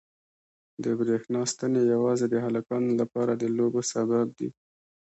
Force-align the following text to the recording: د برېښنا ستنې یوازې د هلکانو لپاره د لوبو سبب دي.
د 0.83 0.85
برېښنا 0.99 1.41
ستنې 1.53 1.81
یوازې 1.93 2.25
د 2.29 2.35
هلکانو 2.45 2.89
لپاره 3.01 3.31
د 3.35 3.43
لوبو 3.57 3.81
سبب 3.91 4.25
دي. 4.37 4.49